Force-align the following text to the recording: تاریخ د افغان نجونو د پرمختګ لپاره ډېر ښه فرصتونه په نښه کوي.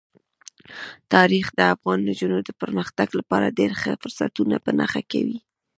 تاریخ 1.13 1.45
د 1.53 1.59
افغان 1.73 1.99
نجونو 2.09 2.37
د 2.43 2.49
پرمختګ 2.61 3.07
لپاره 3.19 3.55
ډېر 3.59 3.71
ښه 3.81 3.91
فرصتونه 4.01 4.55
په 4.65 4.71
نښه 4.79 5.01
کوي. 5.11 5.37